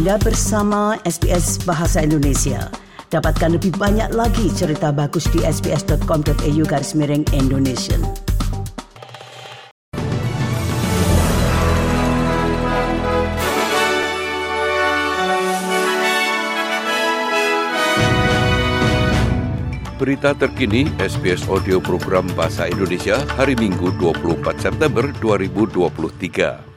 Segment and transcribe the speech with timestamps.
[0.00, 2.72] Anda bersama SBS Bahasa Indonesia.
[3.12, 8.00] Dapatkan lebih banyak lagi cerita bagus di sbs.com.au garis miring Indonesia.
[20.00, 26.69] Berita terkini SBS Audio Program Bahasa Indonesia hari Minggu 24 September 2023.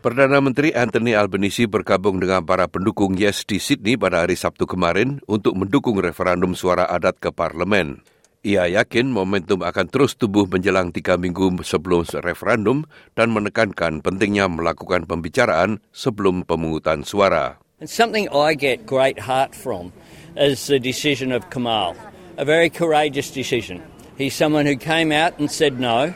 [0.00, 5.20] Perdana Menteri Anthony Albanese bergabung dengan para pendukung Yes di Sydney pada hari Sabtu kemarin
[5.28, 8.00] untuk mendukung referendum suara adat ke parlemen.
[8.40, 15.04] Ia yakin momentum akan terus tumbuh menjelang tiga minggu sebelum referendum dan menekankan pentingnya melakukan
[15.04, 17.60] pembicaraan sebelum pemungutan suara.
[17.76, 19.92] And something I get great heart from
[20.32, 21.92] is the decision of Kamal.
[22.40, 23.82] a very courageous decision.
[24.16, 26.14] He's someone who came out and said no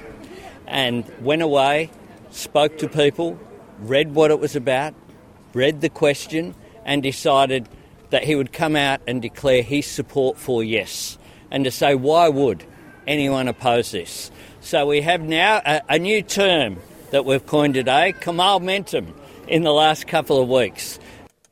[0.67, 1.91] and went away,
[2.31, 3.39] spoke to people,
[3.81, 4.95] read what it was about,
[5.55, 6.55] read the question,
[6.85, 7.69] and decided
[8.11, 11.19] that he would come out and declare his support for yes
[11.51, 12.67] and to say, why would
[13.07, 14.31] anyone oppose this?
[14.61, 18.15] So we have now a, a new term that we've coined today,
[19.47, 20.99] in the last couple of weeks.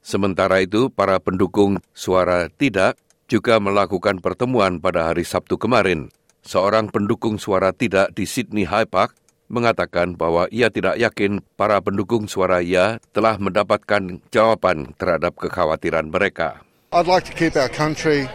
[0.02, 2.98] Sementara itu, para pendukung suara tidak
[3.30, 6.11] juga melakukan pertemuan pada hari Sabtu kemarin.
[6.42, 9.14] Seorang pendukung suara tidak di Sydney High Park
[9.53, 16.64] mengatakan bahwa ia tidak yakin para pendukung suara ya telah mendapatkan jawaban terhadap kekhawatiran mereka.
[16.97, 18.27] I'd like to keep our country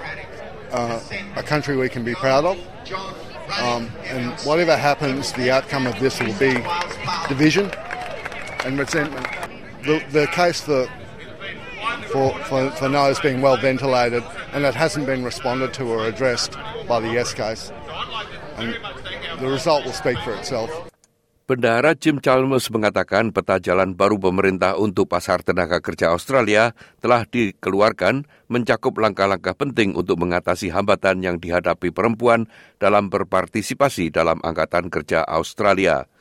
[0.72, 1.02] uh,
[1.36, 2.58] a country we can be proud of.
[3.64, 6.62] Um, and whatever happens, the outcome of this will be
[7.28, 7.72] division
[8.66, 9.26] and resentment.
[9.84, 10.86] The, the case for
[12.12, 14.24] for, for, for no's being well ventilated,
[14.54, 16.58] and it hasn't been responded to or addressed
[16.88, 17.72] by the yes case.
[18.58, 18.76] And
[19.40, 20.70] the result will speak for itself.
[21.48, 28.28] Bendahara Jim Chalmers mengatakan peta jalan baru pemerintah untuk pasar tenaga kerja Australia telah dikeluarkan
[28.52, 32.52] mencakup langkah-langkah penting untuk mengatasi hambatan yang dihadapi perempuan
[32.84, 36.12] dalam berpartisipasi dalam Angkatan Kerja Australia.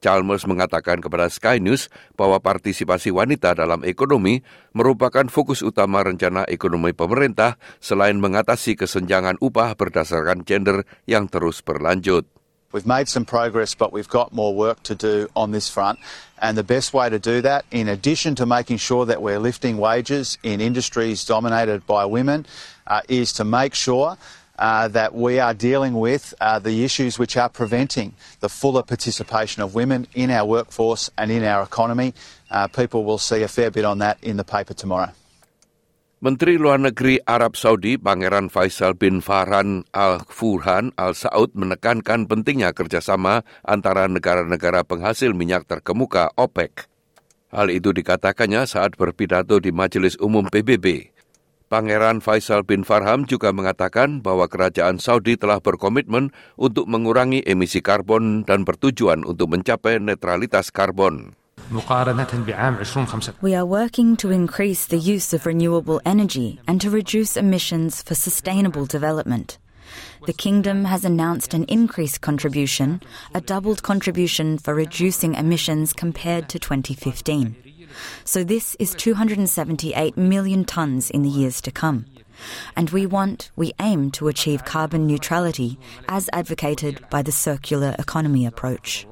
[0.00, 4.40] Chalmers mengatakan kepada Sky News bahwa partisipasi wanita dalam ekonomi
[4.72, 12.24] merupakan fokus utama rencana ekonomi pemerintah selain mengatasi kesenjangan upah berdasarkan gender yang terus berlanjut.
[12.72, 15.98] We've made some progress, but we've got more work to do on this front.
[16.40, 19.76] And the best way to do that, in addition to making sure that we're lifting
[19.76, 22.46] wages in industries dominated by women,
[22.86, 24.16] uh, is to make sure
[24.58, 29.62] uh, that we are dealing with uh, the issues which are preventing the fuller participation
[29.62, 32.14] of women in our workforce and in our economy.
[32.50, 35.10] Uh, people will see a fair bit on that in the paper tomorrow.
[36.22, 42.70] Menteri Luar Negeri Arab Saudi Pangeran Faisal bin Farhan Al Furhan Al Saud menekankan pentingnya
[42.70, 46.86] kerjasama antara negara-negara penghasil minyak terkemuka OPEC.
[47.50, 51.10] Hal itu dikatakannya saat berpidato di Majelis Umum PBB.
[51.66, 58.46] Pangeran Faisal bin Farham juga mengatakan bahwa kerajaan Saudi telah berkomitmen untuk mengurangi emisi karbon
[58.46, 61.34] dan bertujuan untuk mencapai netralitas karbon.
[63.40, 68.14] We are working to increase the use of renewable energy and to reduce emissions for
[68.14, 69.58] sustainable development.
[70.26, 73.00] The Kingdom has announced an increased contribution,
[73.34, 77.56] a doubled contribution for reducing emissions compared to 2015.
[78.24, 82.06] So this is 278 million tonnes in the years to come.
[82.76, 85.78] And we want, we aim to achieve carbon neutrality
[86.08, 89.06] as advocated by the circular economy approach.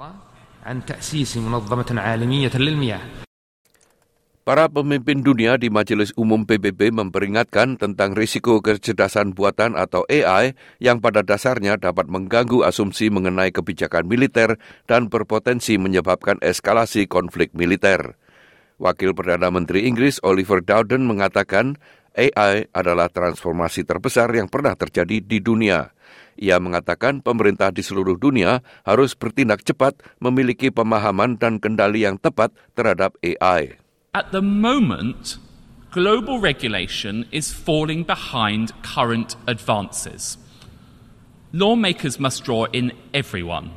[4.44, 11.00] Para pemimpin dunia di Majelis Umum PBB memperingatkan tentang risiko kecerdasan buatan atau AI yang
[11.00, 18.20] pada dasarnya dapat mengganggu asumsi mengenai kebijakan militer dan berpotensi menyebabkan eskalasi konflik militer.
[18.80, 21.76] Wakil Perdana Menteri Inggris Oliver Dowden mengatakan
[22.14, 25.94] AI adalah transformasi terbesar yang pernah terjadi di dunia.
[26.40, 32.50] Ia mengatakan pemerintah di seluruh dunia harus bertindak cepat memiliki pemahaman dan kendali yang tepat
[32.72, 33.76] terhadap AI.
[34.16, 35.38] At the moment,
[35.92, 40.40] global regulation is falling behind current advances.
[41.52, 43.74] Lawmakers must draw in everyone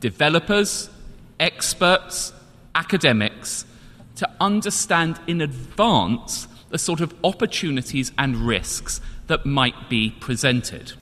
[0.00, 0.88] developers,
[1.38, 2.32] experts,
[2.74, 3.68] academics
[4.16, 10.96] to understand in advance the sort of opportunities and risks that might be presented.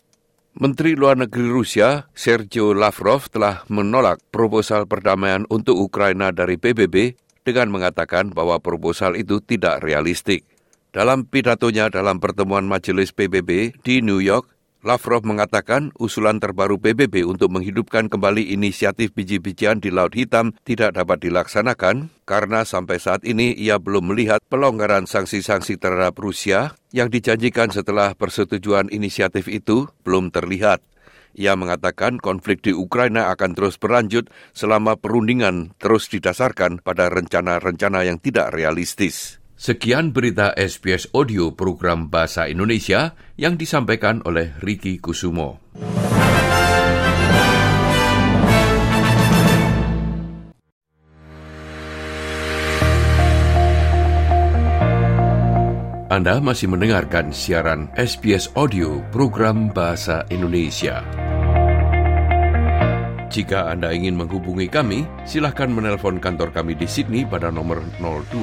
[0.59, 7.15] Menteri Luar Negeri Rusia, Sergio Lavrov, telah menolak proposal perdamaian untuk Ukraina dari PBB
[7.47, 10.43] dengan mengatakan bahwa proposal itu tidak realistik.
[10.91, 14.51] Dalam pidatonya dalam pertemuan majelis PBB di New York,
[14.87, 21.19] Lavrov mengatakan usulan terbaru PBB untuk menghidupkan kembali inisiatif biji-bijian di Laut Hitam tidak dapat
[21.27, 28.15] dilaksanakan karena sampai saat ini ia belum melihat pelonggaran sanksi-sanksi terhadap Rusia yang dijanjikan setelah
[28.15, 30.79] persetujuan inisiatif itu belum terlihat.
[31.35, 38.23] Ia mengatakan konflik di Ukraina akan terus berlanjut selama perundingan terus didasarkan pada rencana-rencana yang
[38.23, 39.38] tidak realistis.
[39.59, 45.59] Sekian berita SBS Audio program Bahasa Indonesia yang disampaikan oleh Riki Kusumo.
[56.07, 61.03] Anda masih mendengarkan siaran SBS Audio program Bahasa Indonesia.
[63.39, 68.35] Jika Anda ingin menghubungi kami, silahkan menelpon kantor kami di Sydney pada nomor 02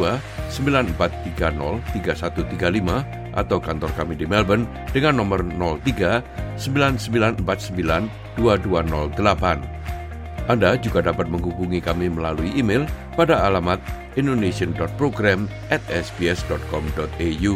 [0.48, 4.64] 9430 3135 atau kantor kami di Melbourne
[4.96, 5.44] dengan nomor
[5.84, 6.24] 03
[6.56, 8.08] 9949
[8.40, 10.48] 2208.
[10.48, 12.88] Anda juga dapat menghubungi kami melalui email
[13.20, 13.84] pada alamat
[14.16, 17.56] indonesian.program at sbs.com.au.